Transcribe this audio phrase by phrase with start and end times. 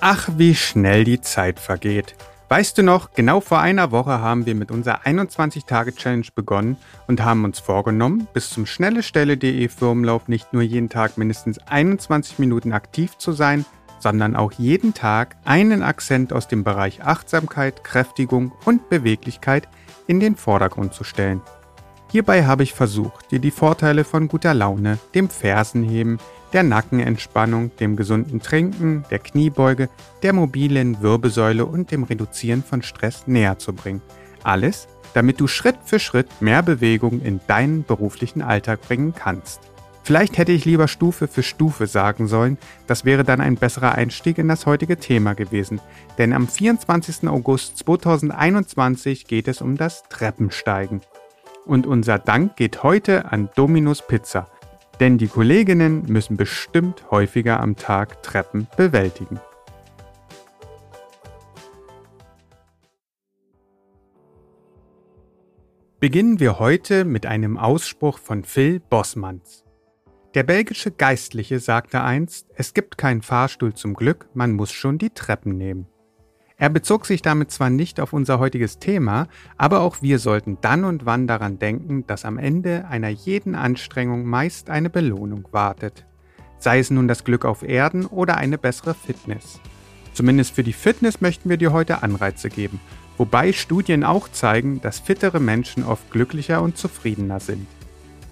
[0.00, 2.14] Ach, wie schnell die Zeit vergeht.
[2.48, 6.76] Weißt du noch, genau vor einer Woche haben wir mit unserer 21-Tage-Challenge begonnen
[7.08, 12.72] und haben uns vorgenommen, bis zum schnellestelle.de Firmenlauf nicht nur jeden Tag mindestens 21 Minuten
[12.72, 13.66] aktiv zu sein,
[13.98, 19.68] sondern auch jeden Tag einen Akzent aus dem Bereich Achtsamkeit, Kräftigung und Beweglichkeit
[20.06, 21.42] in den Vordergrund zu stellen.
[22.10, 26.18] Hierbei habe ich versucht, dir die Vorteile von guter Laune, dem Fersenheben,
[26.52, 29.88] der Nackenentspannung, dem gesunden Trinken, der Kniebeuge,
[30.22, 34.02] der mobilen Wirbelsäule und dem Reduzieren von Stress näher zu bringen.
[34.42, 39.60] Alles, damit du Schritt für Schritt mehr Bewegung in deinen beruflichen Alltag bringen kannst.
[40.02, 42.56] Vielleicht hätte ich lieber Stufe für Stufe sagen sollen,
[42.86, 45.82] das wäre dann ein besserer Einstieg in das heutige Thema gewesen,
[46.16, 47.28] denn am 24.
[47.28, 51.02] August 2021 geht es um das Treppensteigen.
[51.66, 54.48] Und unser Dank geht heute an Dominus Pizza–
[55.00, 59.40] denn die Kolleginnen müssen bestimmt häufiger am Tag Treppen bewältigen.
[66.00, 69.64] Beginnen wir heute mit einem Ausspruch von Phil Bossmanns.
[70.34, 75.10] Der belgische Geistliche sagte einst, es gibt keinen Fahrstuhl zum Glück, man muss schon die
[75.10, 75.88] Treppen nehmen.
[76.60, 80.82] Er bezog sich damit zwar nicht auf unser heutiges Thema, aber auch wir sollten dann
[80.82, 86.04] und wann daran denken, dass am Ende einer jeden Anstrengung meist eine Belohnung wartet.
[86.58, 89.60] Sei es nun das Glück auf Erden oder eine bessere Fitness.
[90.14, 92.80] Zumindest für die Fitness möchten wir dir heute Anreize geben,
[93.18, 97.68] wobei Studien auch zeigen, dass fittere Menschen oft glücklicher und zufriedener sind.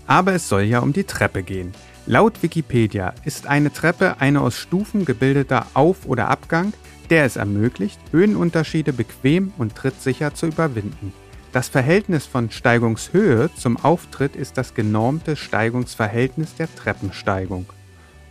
[0.09, 1.71] Aber es soll ja um die Treppe gehen.
[2.07, 6.73] Laut Wikipedia ist eine Treppe eine aus Stufen gebildeter Auf- oder Abgang,
[7.11, 11.13] der es ermöglicht, Höhenunterschiede bequem und trittsicher zu überwinden.
[11.53, 17.67] Das Verhältnis von Steigungshöhe zum Auftritt ist das genormte Steigungsverhältnis der Treppensteigung.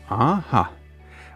[0.08, 0.70] Aha.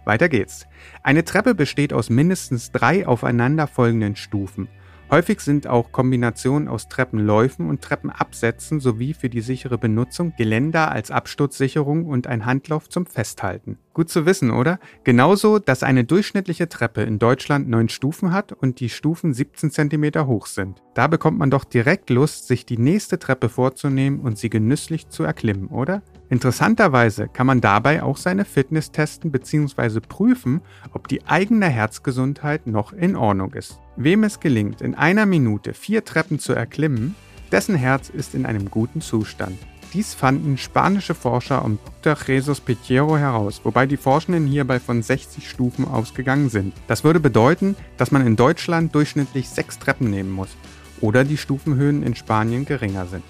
[0.06, 0.68] Weiter geht's.
[1.04, 4.68] Eine Treppe besteht aus mindestens drei aufeinanderfolgenden Stufen.
[5.12, 11.10] Häufig sind auch Kombinationen aus Treppenläufen und Treppenabsätzen sowie für die sichere Benutzung Geländer als
[11.10, 13.80] Absturzsicherung und ein Handlauf zum Festhalten.
[13.94, 14.80] Gut zu wissen, oder?
[15.04, 20.28] Genauso, dass eine durchschnittliche Treppe in Deutschland neun Stufen hat und die Stufen 17 cm
[20.28, 20.84] hoch sind.
[20.94, 25.24] Da bekommt man doch direkt Lust, sich die nächste Treppe vorzunehmen und sie genüsslich zu
[25.24, 26.04] erklimmen, oder?
[26.30, 30.00] Interessanterweise kann man dabei auch seine Fitness testen bzw.
[30.00, 30.62] prüfen,
[30.94, 33.80] ob die eigene Herzgesundheit noch in Ordnung ist.
[33.96, 37.16] Wem es gelingt, in einer Minute vier Treppen zu erklimmen,
[37.52, 39.58] dessen Herz ist in einem guten Zustand.
[39.94, 42.16] Dies fanden spanische Forscher um Dr.
[42.28, 46.76] Jesus Pichero heraus, wobei die Forschenden hierbei von 60 Stufen ausgegangen sind.
[46.86, 50.56] Das würde bedeuten, dass man in Deutschland durchschnittlich sechs Treppen nehmen muss
[51.02, 53.24] oder die Stufenhöhen in Spanien geringer sind.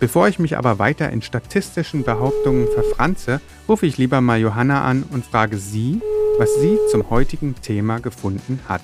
[0.00, 5.02] Bevor ich mich aber weiter in statistischen Behauptungen verfranze, rufe ich lieber mal Johanna an
[5.02, 6.00] und frage sie,
[6.38, 8.80] was sie zum heutigen Thema gefunden hat.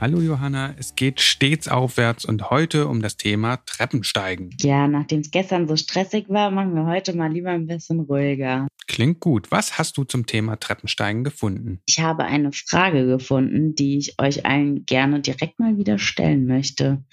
[0.00, 4.50] Hallo Johanna, es geht stets aufwärts und heute um das Thema Treppensteigen.
[4.60, 8.68] Ja, nachdem es gestern so stressig war, machen wir heute mal lieber ein bisschen ruhiger.
[8.94, 9.50] Klingt gut.
[9.50, 11.80] Was hast du zum Thema Treppensteigen gefunden?
[11.84, 17.04] Ich habe eine Frage gefunden, die ich euch allen gerne direkt mal wieder stellen möchte.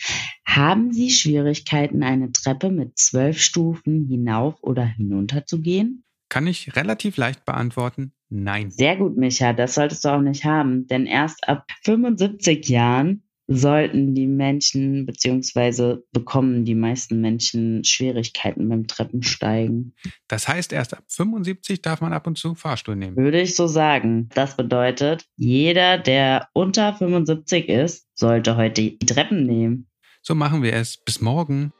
[0.45, 6.03] Haben Sie Schwierigkeiten, eine Treppe mit zwölf Stufen hinauf oder hinunter zu gehen?
[6.29, 8.13] Kann ich relativ leicht beantworten.
[8.29, 8.69] Nein.
[8.69, 14.15] Sehr gut, Micha, das solltest du auch nicht haben, denn erst ab 75 Jahren sollten
[14.15, 19.93] die Menschen beziehungsweise bekommen die meisten Menschen Schwierigkeiten beim Treppensteigen.
[20.27, 23.17] Das heißt, erst ab 75 darf man ab und zu Fahrstuhl nehmen.
[23.17, 24.29] Würde ich so sagen.
[24.33, 29.87] Das bedeutet, jeder, der unter 75 ist, sollte heute die Treppen nehmen.
[30.21, 30.97] So machen wir es.
[30.97, 31.73] Bis morgen.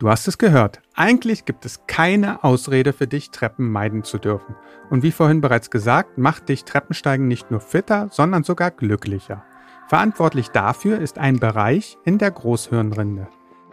[0.00, 0.80] Du hast es gehört.
[0.94, 4.56] Eigentlich gibt es keine Ausrede für dich, Treppen meiden zu dürfen.
[4.88, 9.44] Und wie vorhin bereits gesagt, macht dich Treppensteigen nicht nur fitter, sondern sogar glücklicher.
[9.90, 13.26] Verantwortlich dafür ist ein Bereich in der Großhirnrinde.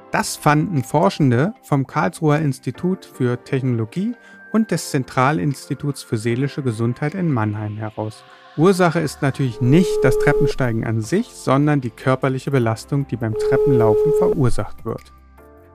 [0.09, 4.16] Das fanden Forschende vom Karlsruher Institut für Technologie
[4.51, 8.23] und des Zentralinstituts für seelische Gesundheit in Mannheim heraus.
[8.58, 14.11] Ursache ist natürlich nicht das Treppensteigen an sich, sondern die körperliche Belastung, die beim Treppenlaufen
[14.17, 15.13] verursacht wird.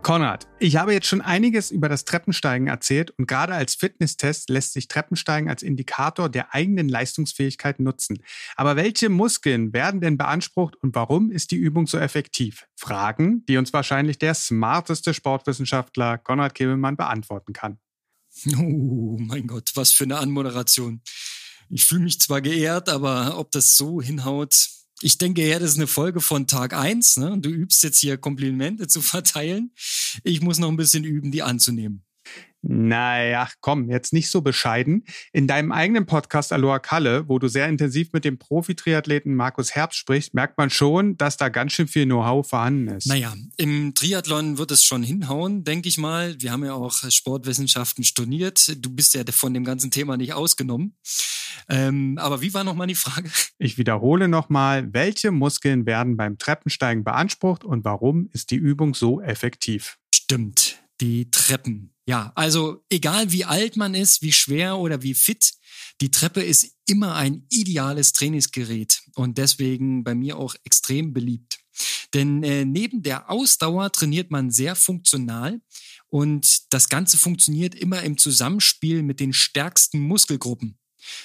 [0.03, 4.73] Konrad, ich habe jetzt schon einiges über das Treppensteigen erzählt und gerade als Fitnesstest lässt
[4.73, 8.19] sich Treppensteigen als Indikator der eigenen Leistungsfähigkeit nutzen.
[8.57, 12.67] Aber welche Muskeln werden denn beansprucht und warum ist die Übung so effektiv?
[12.75, 17.79] Fragen, die uns wahrscheinlich der smarteste Sportwissenschaftler Konrad Kebelmann beantworten kann.
[18.59, 21.01] Oh mein Gott, was für eine Anmoderation.
[21.71, 24.69] Ich fühle mich zwar geehrt, aber ob das so hinhaut,
[25.03, 27.17] ich denke ja, das ist eine Folge von Tag eins.
[27.17, 27.37] Ne?
[27.39, 29.73] Du übst jetzt hier Komplimente zu verteilen.
[30.23, 32.05] Ich muss noch ein bisschen üben, die anzunehmen.
[32.63, 35.05] Naja, komm, jetzt nicht so bescheiden.
[35.33, 39.99] In deinem eigenen Podcast Aloha Kalle, wo du sehr intensiv mit dem Profi-Triathleten Markus Herbst
[39.99, 43.07] sprichst, merkt man schon, dass da ganz schön viel Know-how vorhanden ist.
[43.07, 46.37] Naja, im Triathlon wird es schon hinhauen, denke ich mal.
[46.41, 48.77] Wir haben ja auch Sportwissenschaften studiert.
[48.79, 50.95] Du bist ja von dem ganzen Thema nicht ausgenommen.
[51.69, 53.29] Ähm, aber wie war nochmal die Frage?
[53.59, 59.21] Ich wiederhole nochmal, welche Muskeln werden beim Treppensteigen beansprucht und warum ist die Übung so
[59.21, 59.99] effektiv?
[60.15, 61.93] Stimmt, die Treppen.
[62.07, 65.53] Ja, also egal wie alt man ist, wie schwer oder wie fit,
[66.01, 71.59] die Treppe ist immer ein ideales Trainingsgerät und deswegen bei mir auch extrem beliebt.
[72.15, 75.61] Denn äh, neben der Ausdauer trainiert man sehr funktional
[76.09, 80.79] und das Ganze funktioniert immer im Zusammenspiel mit den stärksten Muskelgruppen.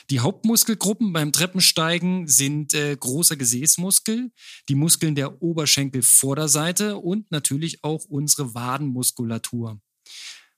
[0.09, 4.31] Die Hauptmuskelgruppen beim Treppensteigen sind äh, großer Gesäßmuskel,
[4.69, 9.79] die Muskeln der Oberschenkelvorderseite und natürlich auch unsere Wadenmuskulatur.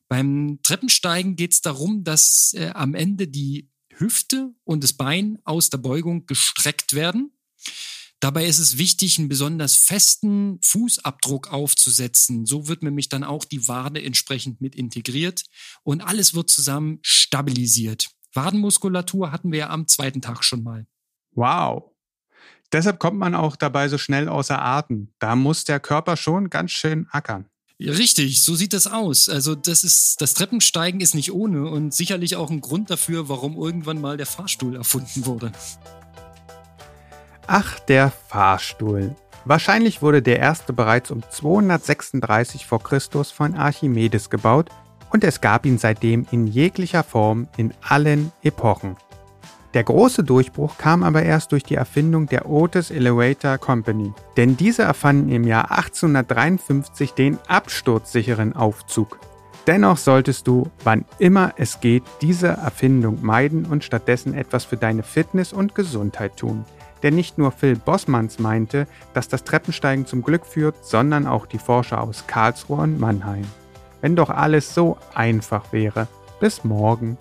[0.07, 5.69] Beim Treppensteigen geht es darum, dass äh, am Ende die Hüfte und das Bein aus
[5.69, 7.31] der Beugung gestreckt werden.
[8.19, 12.45] Dabei ist es wichtig, einen besonders festen Fußabdruck aufzusetzen.
[12.45, 15.45] So wird nämlich dann auch die Wade entsprechend mit integriert
[15.83, 18.10] und alles wird zusammen stabilisiert.
[18.33, 20.85] Wadenmuskulatur hatten wir ja am zweiten Tag schon mal.
[21.31, 21.91] Wow.
[22.71, 25.11] Deshalb kommt man auch dabei so schnell außer Atem.
[25.19, 27.45] Da muss der Körper schon ganz schön ackern.
[27.81, 29.29] Richtig, so sieht das aus.
[29.29, 33.55] Also das ist das Treppensteigen ist nicht ohne und sicherlich auch ein Grund dafür, warum
[33.55, 35.51] irgendwann mal der Fahrstuhl erfunden wurde.
[37.47, 39.15] Ach, der Fahrstuhl.
[39.45, 42.77] Wahrscheinlich wurde der erste bereits um 236 v.
[42.79, 42.99] Chr.
[43.23, 44.69] von Archimedes gebaut
[45.11, 48.95] und es gab ihn seitdem in jeglicher Form in allen Epochen.
[49.75, 54.81] Der große Durchbruch kam aber erst durch die Erfindung der Otis Elevator Company, denn diese
[54.81, 59.19] erfanden im Jahr 1853 den absturzsicheren Aufzug.
[59.67, 65.03] Dennoch solltest du, wann immer es geht, diese Erfindung meiden und stattdessen etwas für deine
[65.03, 66.65] Fitness und Gesundheit tun.
[67.03, 71.59] Denn nicht nur Phil Bossmanns meinte, dass das Treppensteigen zum Glück führt, sondern auch die
[71.59, 73.45] Forscher aus Karlsruhe und Mannheim.
[74.01, 76.07] Wenn doch alles so einfach wäre.
[76.40, 77.18] Bis morgen.